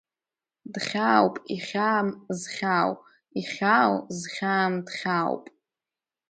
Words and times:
Дхьаауп 0.73 1.35
ихьаам 1.55 2.07
зхьаау, 2.39 2.91
ихьаау 3.39 3.93
зхьаам 4.19 4.73
дхьаауп. 4.87 5.45